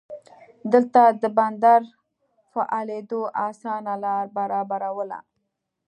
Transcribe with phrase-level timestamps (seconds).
[0.73, 1.81] دلته د بندر
[2.51, 5.19] فعالېدو اسانه لار برابرواله.